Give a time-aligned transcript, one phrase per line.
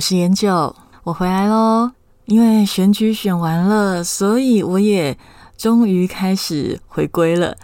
[0.00, 0.74] 我是研九，
[1.04, 1.90] 我回来喽。
[2.24, 5.14] 因为选举选完了，所以我也
[5.58, 7.54] 终于开始回归了。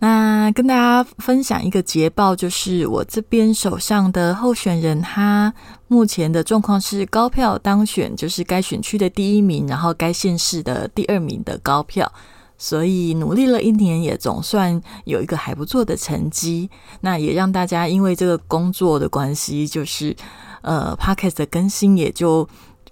[0.00, 5.54] 那跟大家分享一个捷报，就是我这边手上的候选人，他
[5.86, 12.12] 目前的状况是高票当选，就是该选区的第一名，然后该县市的第二名的高票。
[12.56, 16.70] 所以努力了一年，也总算有一个还不错的成绩。
[17.00, 20.14] 那也让大家因为这个工作的关系，就是
[20.62, 22.48] 呃 p o c k e t 的更新也就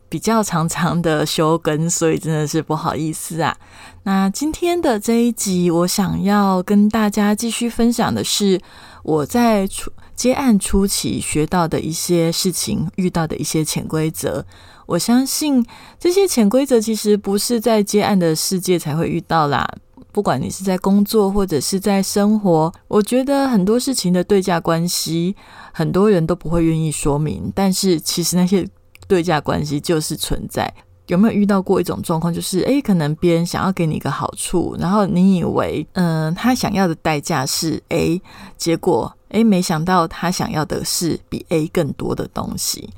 [0.08, 3.56] 比较常常的休更，所以真的是不好意思啊。
[4.02, 8.60] 那今天的这一集，我想要跟大家继续分享的是
[9.04, 14.44] 我在初接案初期学到的一些事情，遇到的一些潜规则。
[14.92, 15.64] 我相信
[15.98, 19.66] 这些潜规则其实不是在接案的世界才会遇到啦。
[20.12, 25.34] 不管你是在工作或者是在生活，我觉得很多事情的对价关系，
[25.72, 27.50] 很多人都不会愿意说明。
[27.54, 28.68] 但是其实那些
[29.08, 30.70] 对价关系就是存在。
[31.06, 38.20] 有没有遇到过一种状况，就是诶，可能别人想要给你一个好处，然后你以为嗯，他想要的代价是 A，
[38.58, 42.90] 结果诶，没想到他想要的是比 A 更多的东西。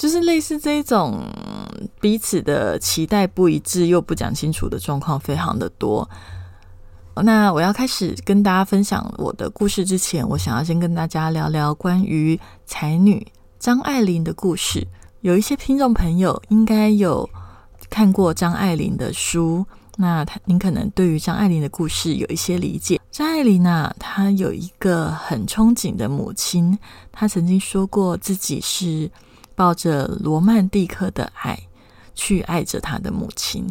[0.00, 1.22] 就是类似这种
[2.00, 6.08] 彼此的期待不一致又不讲清楚的状况非常的多。
[7.16, 13.26] 那我要开始跟大家分享我的故事之前，我想要先跟大家聊聊关于才女
[13.58, 14.88] 张爱玲的故事。
[15.20, 17.28] 有一些听众朋友应该有
[17.90, 19.66] 看过张爱玲的书，
[19.98, 22.98] 那他您可能对于张爱玲的故事有一些理解。
[23.10, 26.78] 张爱玲啊，她有一个很憧憬的母亲，
[27.12, 29.10] 她曾经说过自己是。
[29.60, 31.68] 抱着罗曼蒂克的爱
[32.14, 33.66] 去爱着他的母亲，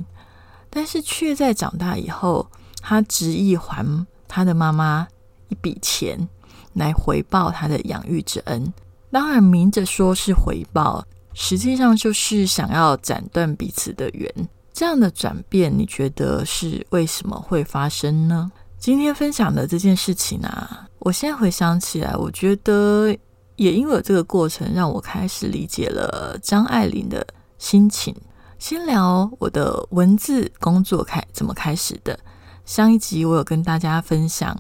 [0.70, 2.48] 但是却在长大以后，
[2.80, 3.84] 他执意还
[4.28, 5.08] 他的妈妈
[5.48, 6.30] 一笔钱
[6.74, 8.72] 来回报他的养育之恩。
[9.10, 14.32] 当然，明着说是回报，实际上就是想要斩断彼此的缘。
[14.72, 18.52] 这样的转变，你觉得是为什么会发生呢？
[18.78, 23.18] 今天分享的这件事情啊，我现在回想起来，我觉得。
[23.60, 27.28] 也因为这个过程，让我开始理解了张爱玲的
[27.58, 28.16] 心情。
[28.58, 32.18] 先聊我的文字工作开怎么开始的。
[32.64, 34.58] 上一集我有跟大家分享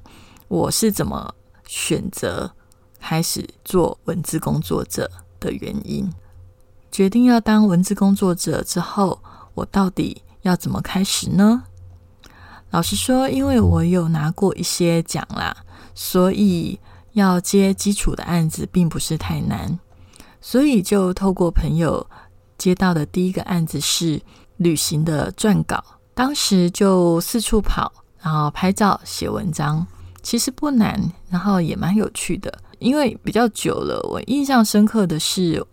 [0.50, 1.34] 我是怎么
[1.66, 2.52] 选择
[3.00, 6.12] 开始做文字工作者的原因。
[6.92, 9.22] 决定要当文字工作者之后，
[9.54, 11.64] 我到底要怎么开始呢？
[12.72, 15.56] 老实说，因为我有拿过一些奖啦，
[15.96, 16.78] 所以。
[17.19, 19.78] 要接基础的案子并不是太难，
[20.40, 22.06] 所以就透过朋友
[22.57, 24.19] 接到的第一个案子是
[24.57, 27.91] 旅行的撰稿，当时就四处跑，
[28.22, 29.85] 然后拍照写文章，
[30.22, 31.00] 其实不难，
[31.30, 32.52] 然后也蛮有趣的。
[32.80, 35.63] 因为比较久了，我印象深刻的是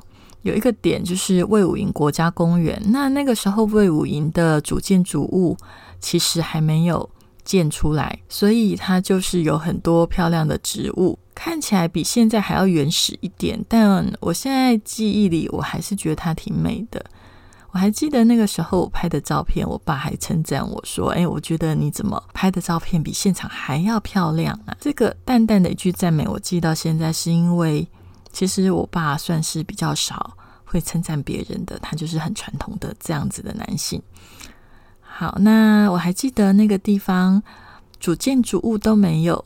[0.42, 5.56] 有一个点就是魏武营国家公园，那那个时候魏武营的主建筑物
[6.00, 7.08] 其实还没有
[7.44, 11.18] 建出来，所以它就是有很多漂亮的植物。
[11.36, 17.04] 看起来比现在还要原始一点，但我现在记忆里，我还是觉得它挺美的。
[17.72, 27.86] 我还记得那个时候我拍的照片，我爸还称赞我说：“哎，我觉得你怎么拍的照片比现场还要漂亮啊？”这个淡淡的一句赞美，我记到现在，是因为
[28.32, 34.02] 其实我爸算是比较少会称赞别人的，他就是很传统的这样子的男性。
[35.02, 37.42] 好，那我还记得那个地方
[38.00, 39.44] 主建筑物都没有。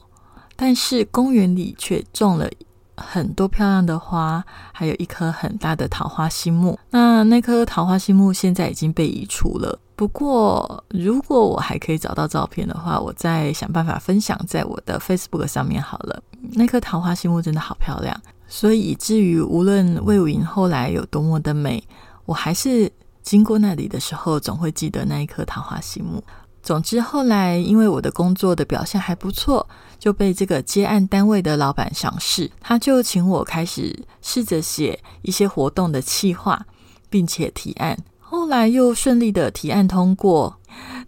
[0.62, 2.46] 但是公园里却种了
[2.94, 4.44] 很多漂亮的花，
[4.74, 6.78] 还有一棵很大的桃花心木。
[6.90, 9.78] 那那棵桃花心木现在已经被移除了。
[9.96, 16.22] 不过，如果我还可以找到照片的话，我再想办法分享在我的 Facebook 上面好了。
[16.52, 18.14] 那棵桃花心木真的好漂亮，
[18.46, 21.82] 所以以至于无论魏武营后来有多么的美，
[22.26, 22.92] 我还是
[23.22, 26.22] 经过那里的时候，总会记得那一棵桃花心木。
[26.62, 29.66] 总之，后来因为我的工作的表现还不错，
[29.98, 36.66] 就被这个接案单位的老板赏识，他就请我开始试着写一些活动的企划，
[37.08, 37.98] 并且提案。
[38.18, 40.56] 后来又顺利的提案通过。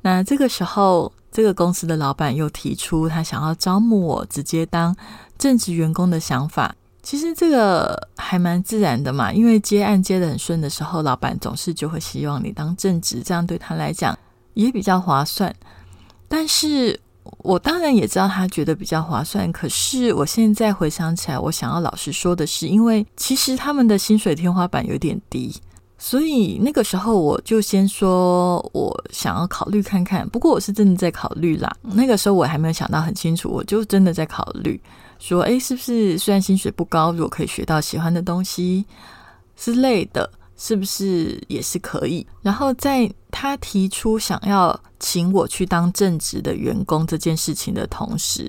[0.00, 4.96] 那这个时候，这个公司的老板又提出他想要招募我直接当
[5.38, 6.74] 正职员工的想法。
[7.02, 14.16] 其实这个还蛮自然的嘛，因为接案接的很顺的时候，老板总是就会希望你当正职，这样对他来讲
[14.54, 15.54] 也比较划算。
[16.28, 16.98] 但是
[17.38, 25.54] 我当然也知道他觉得比较划算，可是我现在回想起来，我想要老实说的是，因为其实他们的薪水天花板有点低。
[25.98, 30.28] 所以那个时候我就先说，我想要考虑看看。
[30.30, 31.72] 不过我是真的在考虑啦。
[31.80, 34.80] 那个时候我还没有想到很清楚，我就真的在考虑，
[35.20, 38.84] 说，诶，是不是虽然薪水不高，如果可以学到喜欢的东西
[39.54, 40.28] 之类的，
[40.64, 42.24] 是不是也是可以？
[42.40, 48.48] 然后在他提出想要请我去当正职的员工这件事情的同时，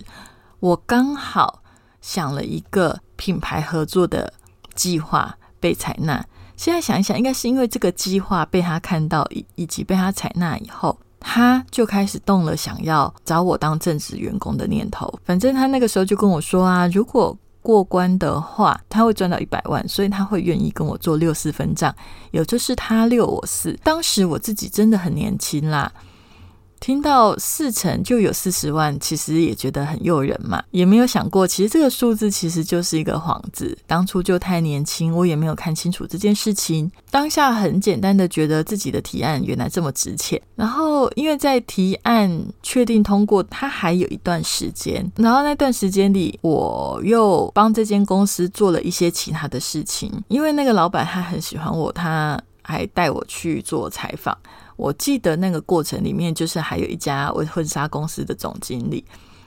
[0.59, 1.63] 我刚好
[2.01, 4.31] 想了一个品牌合作的
[4.75, 6.23] 计划被采纳。
[6.55, 15.11] 现在想一想，应该是因为这个计划被他看到，以以及被他采纳以后，他就开始动了想要找我当正职员工的念头。
[15.25, 21.95] 反正他那个时候就跟我说啊，如果过关的话，他会赚到一百万，所以他会愿意跟我做六四分账，
[22.29, 23.75] 也就是他六我四。
[23.83, 25.91] 当时我自己真的很年轻啦。
[26.83, 33.77] 听到四成就有四十万，其实也觉得很诱人嘛，也没有想过，其实这个数字其实就是一个幌子。
[33.87, 36.91] 当初就太年轻，我也没有看清楚这件事情。
[37.09, 42.29] 当下很简单的觉得自己的提案原来这么值钱，然后因为在提案
[42.61, 54.37] 确定通过，它还有一段时间，然后那段时间里，我又帮这间公司做了一些其他的事情，因为那个老板他很喜欢我，他还带我去做采访。
[54.83, 59.01] 我记得那个过程里面，就是还有一家婚纱公司的总经理。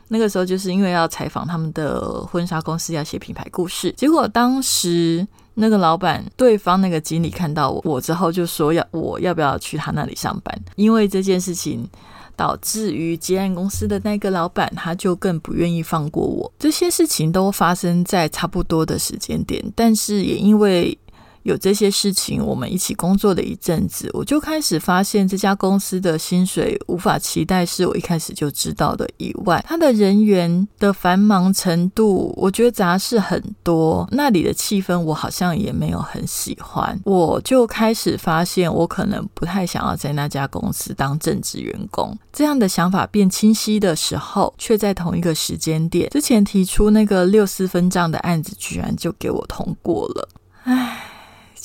[0.09, 3.93] 那个时候就是因为要采访他们的婚纱公司，要写品牌故事。
[3.99, 10.59] 结果当时那个老板，对方那个经理看到我我之后，就说要我要不要去他那里上班？
[10.77, 11.87] 因为这件事情
[12.35, 16.51] 导致于接案公司的那个老板，他就更不愿意放过我。
[16.59, 20.99] 这些事情都发生在差不多的时间点，但是也因为。
[21.47, 29.09] 有这些事情，我们一起工作了一阵子，我就开始发现这家公司的薪水无法期待，是我一开始就知道的。
[29.19, 36.99] 以外，他的人员的繁忙程度，我觉得杂事很多，那里的气氛我好像也没有很喜欢。
[37.05, 42.19] 我就开始发现，我可能不太想要在那家公司当正职员工。
[42.33, 50.29] 这样的想法变清晰的时候，却在同一个时间点之前提出那个六四分账的案子，居然就给我通过了。
[50.65, 51.13] 唉。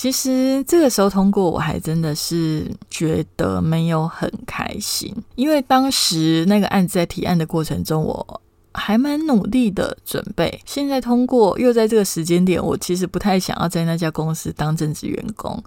[0.02, 8.42] 其实这个时候通过，我还真的是觉得没有很开心，因为当时那个案子在提案的过程中，我
[8.74, 10.60] 还蛮努力的准备。
[10.66, 15.64] 现在通过，又在这个时间点，我其实不太想要在那家公司当正职员工，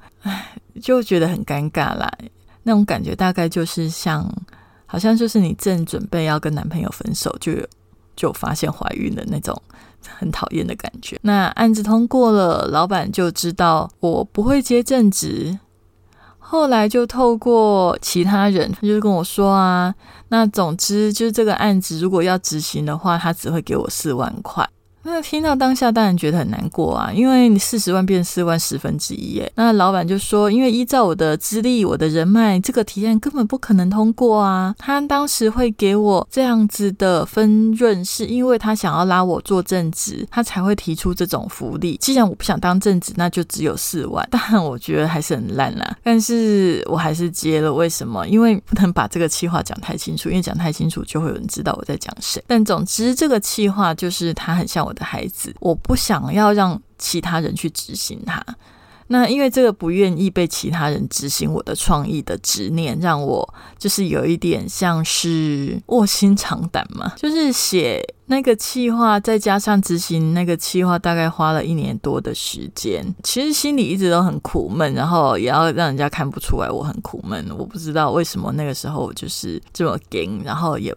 [0.82, 2.12] 就觉得很尴尬啦。
[2.64, 4.28] 那种感觉大概就是像，
[4.84, 7.52] 好像就是你正准备要跟男朋友分手，就
[8.16, 9.56] 就发现怀孕的那种。
[10.18, 11.18] 很讨厌的感觉。
[11.22, 15.58] 那案子通过了，老板就知道我不会接正职。
[16.38, 19.94] 后来就透过其他人，他就跟我说啊，
[20.28, 24.68] 那总之就是这个案子如果要执行的话，他只会给我四万块。
[25.06, 29.52] 那听到当下当然觉得很难过啊，因为你四十万变四万十分之一耶。
[29.54, 34.74] 那老板就说，因为依照我的资历、我的人脉，这个提案根本不可能通过啊。
[34.78, 41.98] 他当时会给我这样子的分润，是因为他想要拉我做正职，他才会提出这种福利。
[42.00, 44.26] 既然我不想当正职，那就只有四万。
[44.30, 47.70] 当然我觉得还是很烂啦，但是我还是接了。
[47.70, 48.26] 为什么？
[48.26, 52.42] 因为不能把这个气话讲太清楚，因为讲太清楚就会有人知道我在讲谁。
[52.46, 54.93] 但总之，这个气话就是他很像我。
[54.94, 58.42] 的孩子，我不想要让其他人去执行它。
[59.08, 67.12] 那因为这个不愿意被其他人执行我的创意的执念，让我就是有一点像是卧薪尝胆嘛。
[67.14, 73.04] 就是写那个企划，再加上执行那个企划，大概花了一年多的时间。
[73.22, 77.46] 其实心里一直都很苦闷，然后也要让人家看不出来我很苦闷。
[77.58, 80.96] 我不知道为什么那个时候就是这么硬，然后也。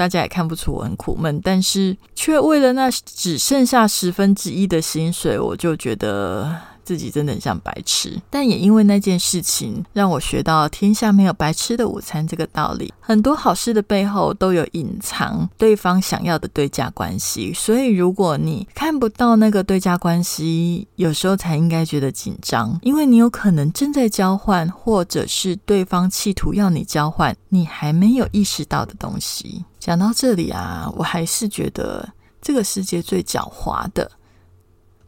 [0.00, 6.56] 大家也看不出我很苦闷，但是却为了那只剩下十分之一的薪水，我就觉得。
[6.90, 12.92] 自己真的很像白痴，但也因为那件事情，让我学到天下没有白吃的午餐这个道理。
[12.98, 29.64] 很多好事的背后都有隐藏对方想要的对价关系，所以如果你看不到那个对价关系，有时候才应该觉得紧张，因为你有可能正在交换，或者是对方企图要你交换你还没有意识到的东西。
[29.78, 32.08] 讲到这里啊，我还是觉得
[32.42, 34.10] 这个世界最狡猾的，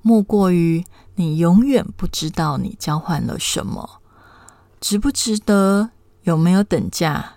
[0.01, 0.85] 莫过于。
[1.15, 4.01] 你永远不知道你交换了什么，
[4.81, 5.91] 值不值得，
[6.23, 7.35] 有没有等价？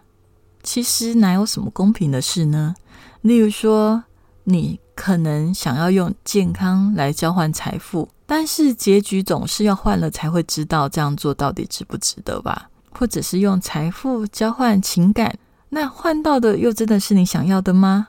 [0.64, 2.76] 其实哪有什么公平的事呢？
[3.22, 4.04] 例如说，
[4.46, 12.70] 你可能想要用健康来交换财富，但是结局总是要换了才会知道这样做到底值不值得吧？
[12.98, 15.38] 或者是用财富交换情感，
[15.70, 18.08] 那换到的又真的是你想要的吗？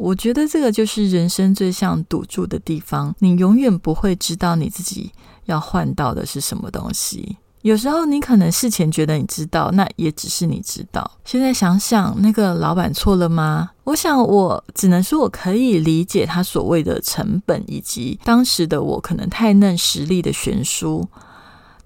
[0.00, 5.12] 我觉得这个就是人生最像赌注的地方，你永远不会知道你自己
[5.44, 7.36] 要换到的是什么东西。
[7.60, 11.08] 有时候你可能事前觉得你知道，那也只是你知道。
[11.26, 13.72] 现在想想，那个老板错了吗？
[13.84, 21.06] 我想，我只能说我可以理解他所谓的成本，以及当时的我可能太嫩实力的悬殊。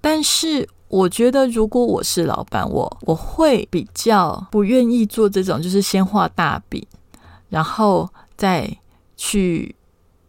[0.01, 6.87] 但是，我觉得如果我是老板，我我会比较不愿意做这种，就是先画大饼，
[7.49, 8.79] 然后再
[9.17, 9.75] 去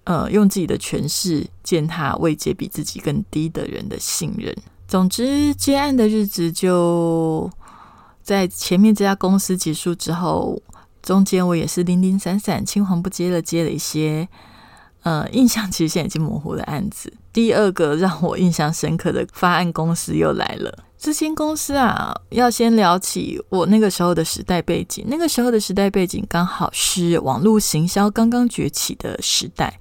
[0.04, 4.56] 呃用自己的权势践踏位阶比自己更低的人的信任。
[4.88, 7.50] 总之，接案的日子就
[8.22, 10.62] 在前面这家公司结束之后，
[11.02, 14.30] 中间我也是零零散散、青黄不接的接了一些，
[15.02, 17.12] 呃，印象其实现在已经模糊的案子。
[17.34, 20.86] 第二个让我印象深刻的发案公司又来了。
[21.06, 25.06] 这间公司啊，要先聊起我那个时候的时代背景。
[25.08, 29.80] 那个时候的时代背景刚好是网络行销刚刚崛起的时代。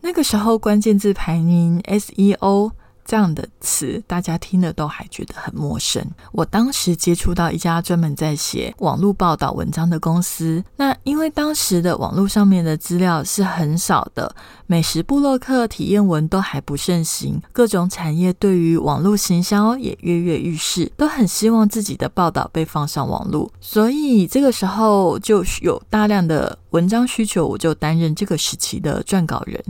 [0.00, 2.72] 那个时候关键字排名 SEO。
[3.04, 6.04] 这样的词，大家听了都还觉得很陌生。
[6.32, 14.34] 我当时接触到一家专门在写网络报道文章的公司，那因为当时的网络上面的资料是很少的，
[14.66, 29.62] 美食部落客、体验文都还不盛行，各种产业对于网络行销也跃跃欲试，都很希望自己的报道被放上网络，所以这个时候就有大量的文章需求，我就担任这个时期的撰稿人。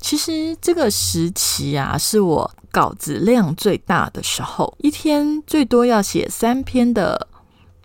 [0.00, 7.28] 其实这个时期啊，是我稿子量最大的时候，一天最多要写三篇的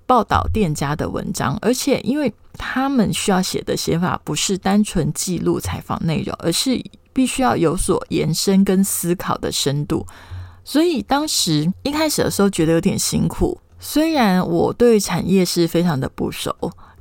[0.05, 6.81] 报道店家的文章，而且因为他们需要写的写法不是单纯记录采访内容，而是
[7.11, 10.05] 必须要有所延伸跟思考的深度，
[10.63, 13.59] 所以当时一开始的时候觉得有点辛苦。
[13.77, 16.55] 虽然我对产业是非常的不熟。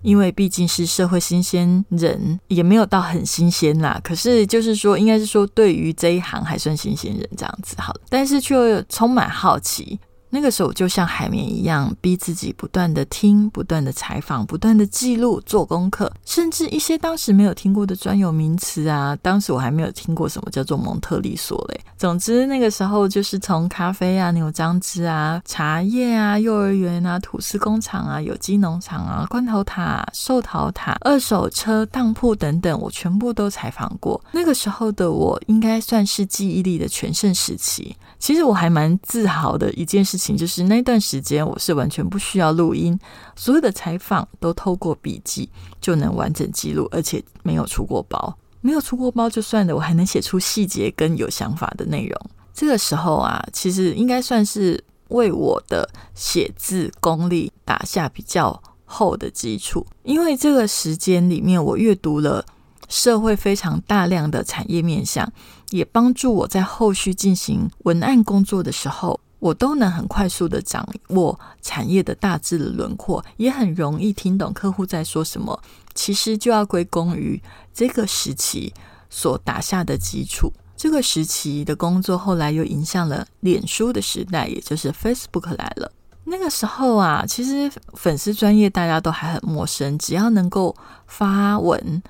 [0.04, 3.98] 因为毕竟是社会新鲜人，也没有到很新鲜啦。
[4.04, 9.98] 可是就是说，应该是说，对于这一行还算新鲜人这样子，好，但是却充满好奇。
[10.34, 21.80] 那个时候就像海绵一样，逼自己不断的听、不断的采访、不断的记录、做功课，甚至一些当时没有听过的专有名词啊，当时我还没有听过什么叫做蒙特利索嘞。
[21.96, 34.20] 总之那个时候就是从咖啡啊、牛樟芝啊、茶叶啊、幼儿园啊、吐司工厂啊、有机农场啊、罐头塔、寿桃塔、二手车当铺等等，我全部都采访过。
[34.32, 37.96] 那个时候的我应该算是记忆力的全盛时期。
[38.18, 42.98] 其实我还蛮自豪的一件事情情，就是那段时间我是完全不需要录音，
[43.36, 45.48] 所有的采访都透过笔记
[45.80, 48.36] 就能完整记录，而且没有出过包。
[48.60, 52.30] 没有出过包就算了，我还能写出细节跟有想法的内容。
[52.54, 62.44] 这个时候啊，其实应该算是为我的写字功力打下比较厚的基础，因为这个时间里面我阅读了。
[62.86, 65.32] 社会非常大量的产业面向，
[65.70, 75.62] 也帮助我在后续进行文案工作的时候，我都能很快速的掌握产业的大致的轮廓，也很容易听懂客户在说什么。
[75.92, 77.38] 其实就要归功于
[77.70, 78.72] 这个时期
[79.10, 80.50] 所打下的基础。
[80.74, 85.92] 这个时期的工作后来又影响了脸书的时代，也就是 Facebook 来了。
[86.24, 90.74] 那个时候啊，其实粉丝专业大家都还很陌生，只要能够
[91.06, 92.02] 发文。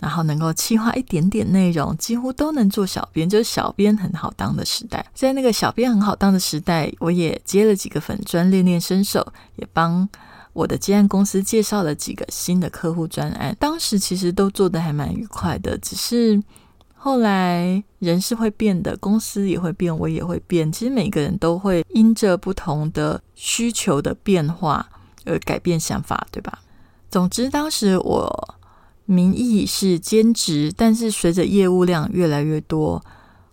[0.00, 5.04] 然后能够气化一点点内容，几乎都能做小编，就是小编很好当的时代。
[5.14, 10.08] 在那个小编很好当的时代，我也接了几个粉专练练身手，也帮
[10.54, 13.54] 我的接案公司介绍了几个新的客户专案。
[13.60, 16.42] 当时其实都做得还蛮愉快的，只是
[16.94, 20.72] 后来人是会变的，公司也会变，我也会变。
[20.72, 24.88] 其实每个人都会因着不同的需求的变化
[25.26, 26.60] 而改变想法，对吧？
[27.10, 28.54] 总之，当时我。
[29.10, 33.04] 名义是兼职，但是随着业务量越来越多，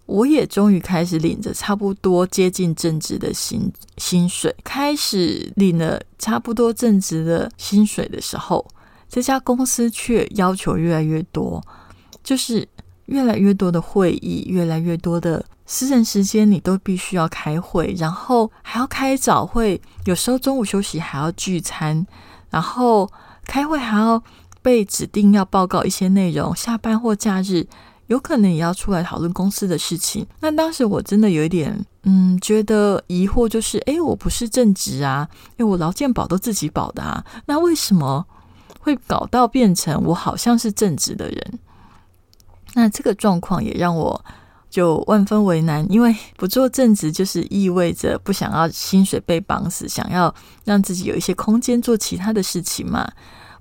[0.06, 4.56] 我也终于开始领着差不多接近正职的薪薪水。
[4.64, 8.64] 开始领了差不多正职的薪水的时候，
[9.10, 11.60] 这家公司却要求越来越多，
[12.24, 12.68] 就是
[13.08, 22.06] 越来越多的会议，越来越多的私人时间，你都必须要开会，然后还要开早会，有时候中午休息还要聚餐，
[22.52, 23.10] 然后
[23.44, 24.22] 开会还要。
[24.67, 27.65] 被指定要报告一些内容，下班或假日
[28.07, 30.27] 有可能也要出来讨论公司的事情。
[30.41, 38.25] 那当时我真的有一点，嗯，觉得疑惑，就是，诶，我不是正职啊，诶，我劳健保都自己保的啊，那为什么
[38.81, 41.59] 会搞到变成我好像是正职的人。
[42.74, 44.25] 那这个状况也让我
[44.69, 53.09] 就万分为难，因为不做正职就是意味着不想要薪水被绑死，想要让自己有一些空间做其他的事情嘛，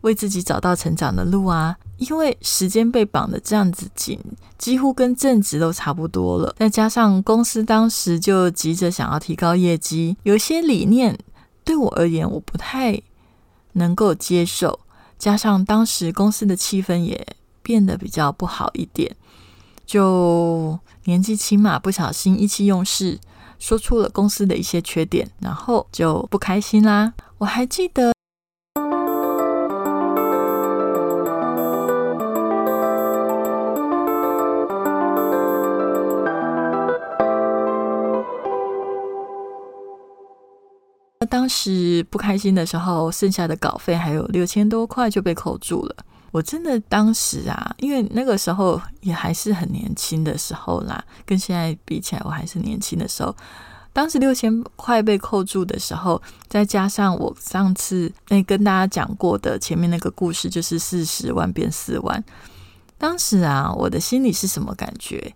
[0.07, 1.77] 为自己找到成长的路啊。
[1.99, 4.21] 因为时间被绑的这样子紧，
[4.59, 6.55] 几乎跟正职都差不多了。
[6.59, 11.19] 再加上公司当时就急着想要提高业绩，有些理念
[11.65, 13.01] 对我而言我不太
[13.73, 14.79] 能够接受，
[15.19, 17.27] 加上当时公司的气氛也
[17.63, 19.17] 变得比较不好一点，
[19.87, 23.19] 就年纪轻嘛，不小心意气用事，
[23.59, 27.15] 说出了公司的一些缺点，然后就不开心啦。
[27.39, 28.16] 我还记得。
[41.31, 45.97] 当时不开心的时候，剩下的稿费还有六千多块就被扣住了。
[46.31, 53.35] 我真的当时啊，因为那个时候也还是很年轻的时候啦，跟现在比起来，我还是年轻的时候。
[53.95, 62.23] 当时六千块被扣住的时候，再加上我上次那跟大家讲过的前面那个故事，就是四十万变四万。
[62.99, 65.33] 当时啊，我的心里是什么感觉？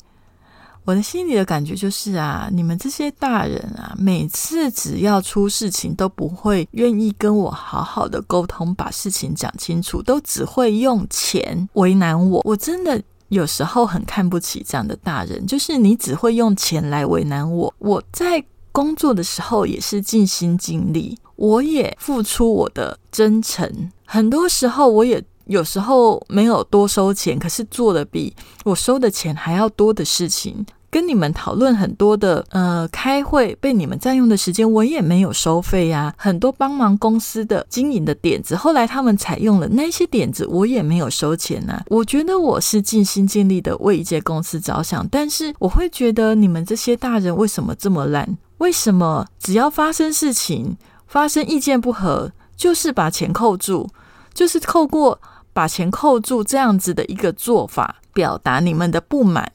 [0.90, 12.42] 我的心里的感觉就是啊，你们这些大人啊，每次只要出事情都不会愿意跟我好好的沟通，把事情讲清楚，都只会用钱为难我。
[12.44, 17.72] 我真的有时候很看不起这样的大人，就是你只会用钱来为难我。
[17.78, 25.22] 我在工作的时候也是尽心尽力，我也付出我的真诚，很多时候我也。
[25.46, 28.32] 有时候没有多收钱，可是做的比
[28.64, 36.12] 我收的钱还要多的事情，跟你们讨论很多的呃开会被你们占用的时间，我也没有收费呀。
[36.16, 41.82] 很多帮忙公司的经营的点子，后来他们采用了那些点子，我也没有收钱呐。
[41.88, 48.36] 我觉得我是尽心尽力的为一间公司着想，但是我会觉得你们这些大人为什么这么烂？
[48.58, 53.88] 为什么只要发生事情，发生意见不合，就是把钱扣住，
[54.34, 55.20] 就是扣过。
[55.52, 59.50] 把钱扣住这样子的一个做法，表达你们的不满，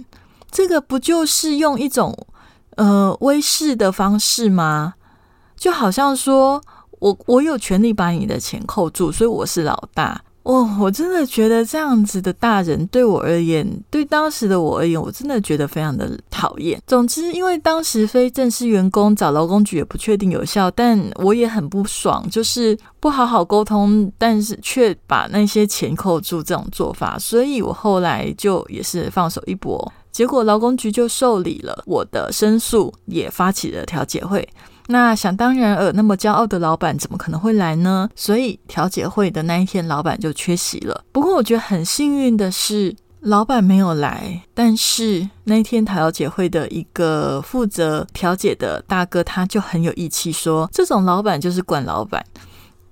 [0.55, 2.17] 这个不就是用一种
[2.77, 4.93] 呃威势的方式吗？
[5.57, 6.61] 就好像说
[6.99, 10.21] 我我有权利把你的钱扣住，所以我是老大。
[10.43, 16.79] 哦，我真的觉得这样子的大人对我而言，对当时的我而言，我真的觉得非常的讨厌。
[16.85, 34.47] 总之，因为当时非正式员工找劳工局也不确定有效，但我也很不爽，就是不好好沟通，但是却把那些钱扣住这种做法，所以我后来就也是放手一搏，结果劳工局就受理了我的申诉，也发起了调解会。
[34.87, 38.09] 那想当然尔，那么骄傲的老板怎么可能会来呢？
[38.15, 41.03] 所以调解会的那一天，老板就缺席了。
[41.11, 44.41] 不过我觉得很幸运的是，老板没有来。
[44.53, 52.25] 但是那一天调解会的一个负责调解的大哥，他就很有义气，说这种老板就是惯老板，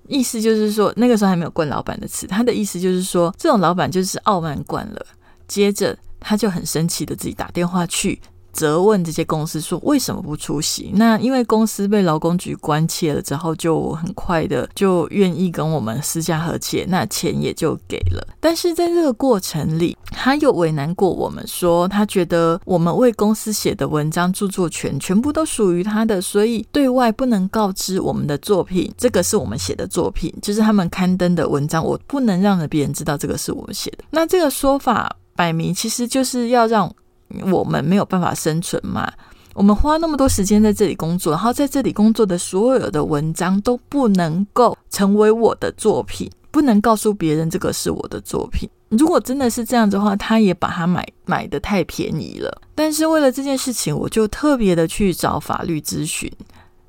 [0.08, 5.06] 意思就是说那个时候还没有惯老板的词，他的意思就是说这种老板就是傲慢惯了。
[5.46, 8.20] 接着他就很生气的自己打电话去。
[8.54, 10.92] 责问这些公司说为什么不出席？
[10.94, 18.24] 那因为公司被劳工局关切了之后，就很快的就愿意跟我们私下和解，那钱也就给了。
[18.38, 34.04] 但是在这个过程里，他又为难过我们，说他觉得我们为公司写的文章著作权全部都属于他的，所以对外不能告知我们的作品，这个是我们写的作品，就是他们刊登的文章，我不能让别人知道这个是我写的。
[34.10, 36.94] 那这个说法摆明其实就是要让。
[37.50, 39.10] 我们没有办法生存嘛？
[39.54, 48.68] 我们花那么多时间在这里工作，然后在这里工作的所有的文章都不能够成为我的作品，不能告诉别人这个是我的作品。
[48.90, 52.62] 如果真的是这样子的话，他也把它买买的太便宜了。
[52.74, 56.30] 但是为了这件事情，我就特别的去找法律咨询，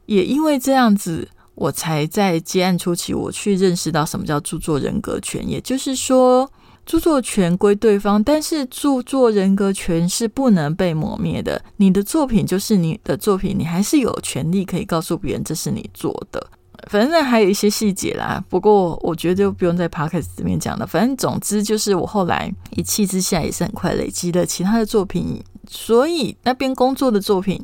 [0.05, 6.47] 也因为这样子，我才在接案初期，我去认识到什么叫著作人格权，也就是说。
[6.85, 11.59] 著作权归对方，但是著作人格权是不能被磨灭的。
[11.77, 16.47] 你的作品就是你的作品，你还是有权利可以告诉别人这是你做的。
[16.91, 20.85] 反正还有一些细节啦，不过我觉得就不用在 p o d c a s t 里面讲了。
[20.85, 27.59] 反正总之就是我后来一气之下也是很快累积了其他的作品，所以那边工作的作品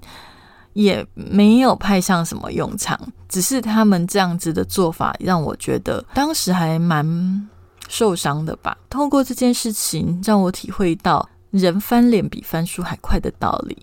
[0.73, 2.99] 也没有派上什么用场。
[3.29, 7.47] 只是他们这样子的做法让我觉得当时还蛮。
[7.91, 8.75] 受伤的吧。
[8.89, 13.77] 透过这件事情，让我体会到人翻脸比翻书还快的道理。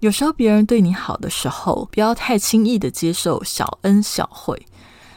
[0.00, 4.66] 有时候别人对你好的时候，不要太轻易的接受小恩小惠。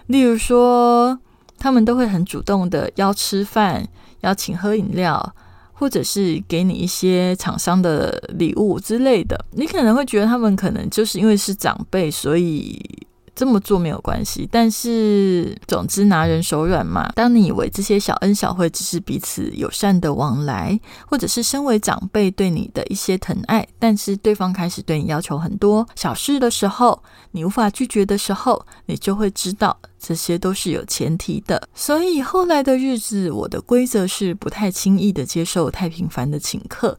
[0.05, 1.19] 例如说，
[1.59, 3.85] 他们都会很主动的邀吃饭、
[4.21, 5.35] 邀请喝饮料，
[5.73, 9.37] 或者是给你一些厂商的礼物之类的。
[9.51, 13.05] 你可能会觉得他们可能就是因为是长辈，所以。
[13.37, 17.07] 这么做没有关系，但是总之拿人手软嘛。
[17.13, 31.61] 当你以为这些小恩小惠只是彼此友善的往来，或者是身为长辈对你的一些疼爱，但是对方开始对你要求很多小事的时候，你无法拒绝的时候，你就会知道这些都是有前提的。
[31.75, 36.97] 所以后来的日子，我的规则是不太轻易的接受太频繁的请客，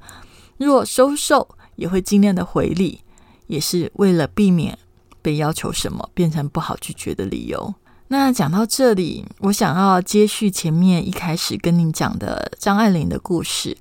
[0.57, 3.01] 若收受也会尽量的回礼，
[3.49, 4.79] 也是为了避免。
[5.23, 7.75] 被要求什么变成不好拒绝的理由？
[8.09, 13.77] 那讲到这里，我想要接续前面一开始跟你讲的张爱玲的故事。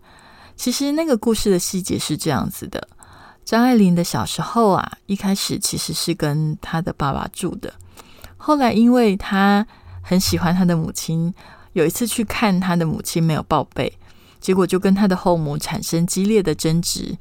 [0.58, 2.86] 其实那个故事的细节是这样子的：
[3.46, 7.74] 张爱玲的小时候啊，一开始其实是跟她的爸爸住的。
[8.36, 9.66] 后来因为她
[10.02, 11.34] 很喜欢她的母亲，
[11.72, 13.98] 有一次去看她的母亲没有报备，
[14.42, 17.18] 结果就跟她的后母产生激烈的争执。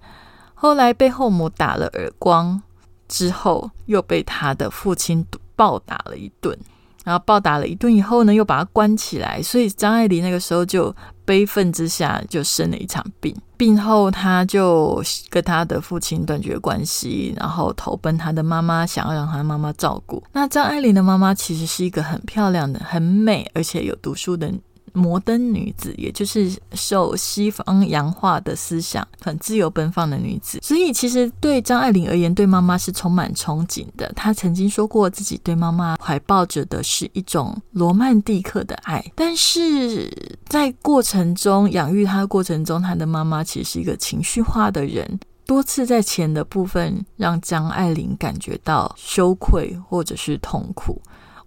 [0.55, 2.63] 后来被后母打了耳光。
[3.09, 6.57] 之后又被他的父亲暴打了一顿，
[7.05, 9.43] 然后暴打了一顿以后呢，又把他关起来。
[9.43, 20.23] 所以张爱玲那个时候就悲愤之下就生了一场病，病后他就跟他的父亲断绝关系，然后投奔他的妈妈，想要让他妈妈照顾。
[20.33, 24.53] 那张爱玲的妈妈其实是一个很漂亮的、很美而且有读书的。
[24.97, 34.11] 摩登女子，也就是受西方洋化的思想很自由奔放的女子，所以其实对张爱玲而言，对妈妈是充满憧憬的。
[34.17, 40.11] 她曾经说过，自己对妈妈怀抱着的是一种罗曼蒂克的爱，但是
[40.49, 51.01] 在过程中养育她的过程中，她的妈妈其实是一个情绪化的人，多次在钱的部分让张爱玲感觉到羞愧或者是痛苦。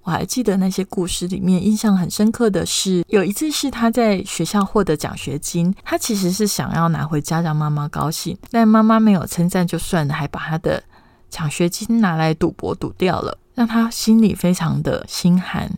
[0.10, 10.82] 我还记得那些故事里面，印象很深刻的是，有一次是他在学校获得奖学金，他其实是想要拿回家让妈妈高兴，但妈妈没有称赞就算了，还把他的
[11.30, 15.72] 奖学金拿来赌博赌掉了，让他心里非常的心寒。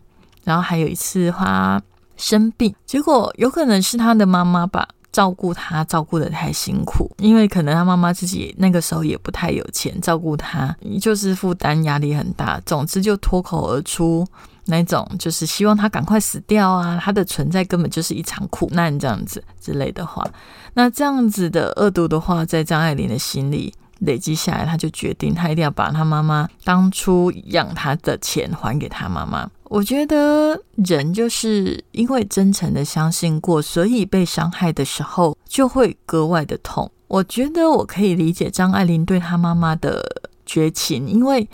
[0.45, 1.81] 然后还有一次他
[2.15, 4.87] 生病，结果有可能是他的妈妈吧。
[5.11, 12.59] 照顾他照顾的太辛苦，因为可能他妈妈自己那个时候也不太有钱照顾他，就是负担压力很大。
[12.65, 14.25] 总之就脱口而出
[14.65, 20.25] 那种，就是希望他赶快死掉啊，他的存在根本就是一场苦难这样子之类的话。
[20.73, 23.73] 那这样子的恶毒的话，在张爱玲的心里。
[24.01, 29.47] 累积下来，他就决定他一定要把他妈妈当初养他的钱还给他妈妈。
[29.71, 36.91] 我觉得人就是因为真诚的相信过，所以被伤害的时候就会格外的痛。
[37.07, 40.03] 我觉得我可以理解张爱玲对她妈妈的
[40.45, 41.47] 绝情，因为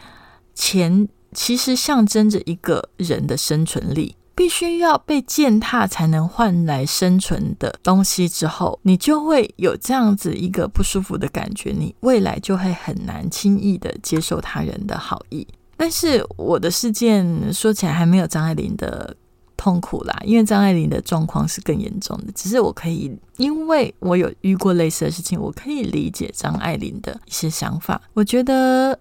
[0.56, 4.16] 钱其实象征着一个人的生存力。
[4.34, 15.48] 必须要被践踏才能换来生存的东西之后，你就会有这样子一个不舒服的感觉，你未来就会很难轻易的接受他人的好意。
[15.78, 19.16] 但是我的事件说起来还没有张爱玲的
[19.56, 22.32] 痛苦啦，因为张爱玲的状况是更严重的。
[22.34, 28.02] 只是我可以，因为我有遇过类似的事情，我可以理解张爱玲的一些想法。
[28.14, 29.00] 我觉得。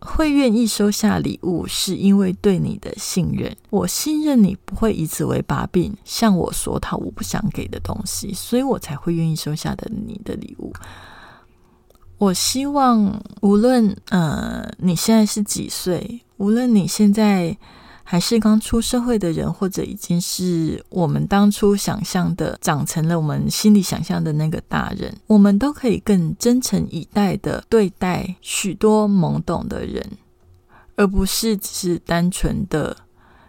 [0.00, 3.52] 会愿意收下礼物，是因为对你的信任。
[3.68, 10.72] 我信任你不会以此为把柄向我索讨我不想给的东西，所以我才会愿意收下的你的礼物。
[12.18, 17.56] 我希望，无论呃你现在是几岁，无论你现在。
[18.10, 30.02] 还是刚出社会的人，或者已经是我们当初想象的长成了我们心里想象的那个大人，我们都可以更真诚以待的对待许多懵懂的人，
[30.96, 32.96] 而不是只是单纯的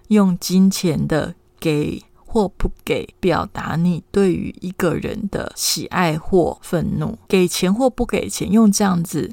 [0.09, 9.31] 用金钱的给或不给表达你对于一个人的喜爱或愤怒，给钱或不给钱，用这样子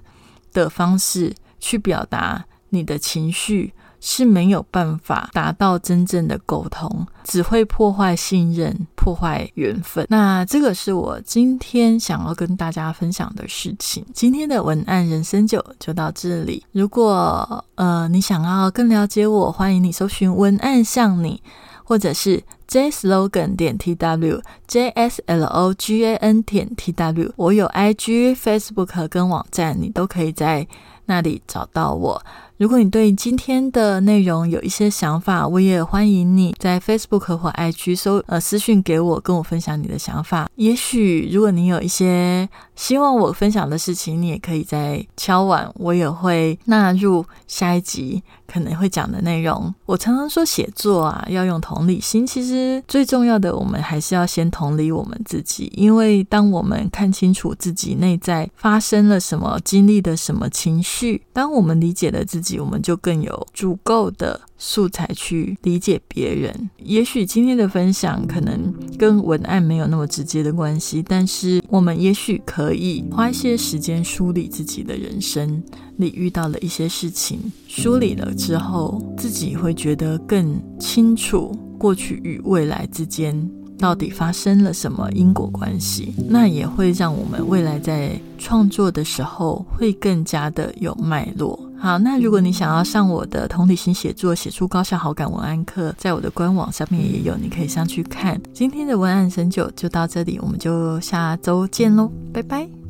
[0.54, 3.74] 的方式去表达你的情绪。
[3.98, 10.06] 是没有办法达到真正的沟通，只会破坏信任、破坏缘分。
[10.08, 14.04] 那这个是我今天想要跟大家分享的事情。
[14.12, 16.64] 今天的文案人生酒就到这里。
[16.70, 21.42] 如果呃你想要更了解我，欢迎你搜寻文案像你，
[21.86, 27.32] 或者是 j slogan 点 t w j s l o g a n 点 t w。
[27.36, 30.66] 我有 i g、Facebook 跟网站，你都可以在
[31.04, 32.20] 那里找到我。
[32.58, 40.48] 如果你对今天的内容有一些想法，我也欢迎你在 Facebook 或 IG 搜呃私讯给我，跟我分享你的想法。
[40.54, 49.74] 也许如果你有一些希望我分享的事情，你也可以在敲碗，我也会纳入下一集可能会讲的内容。
[49.84, 62.45] 我常常说写作啊要用同理心，其实最重要的，我们还是要先同理我们自己，因为当我们看清楚自己内在发生了什么，经历的什么情绪，当我们理解了自己。
[62.60, 66.70] 我们就更有足够的素材去理解别人。
[66.78, 75.62] 也许今天的分享可能跟文案没有那么直接的关系，但是我们也许可以花一些时间梳理自己的人生
[75.96, 83.50] 里遇到了一些事情，梳理了之后，自己会觉得更清楚过去与未来之间。
[83.78, 86.14] 到底发生了什么因果关系？
[86.30, 91.65] 那也会让我们未来在创作的时候会更加的有脉络。
[91.86, 98.40] 好，那如果你想要上我的同理心写作、写出高效好感文案课，在我的官网上面也有，你可以上去看。
[98.52, 102.85] 今天的文案神九就到这里，我们就下周见喽，拜拜。